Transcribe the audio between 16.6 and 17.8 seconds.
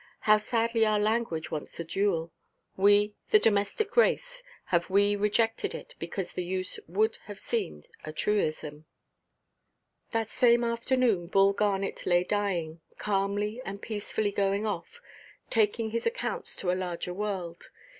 a larger world.